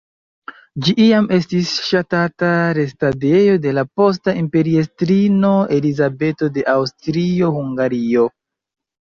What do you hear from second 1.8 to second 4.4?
ŝatata restadejo de la posta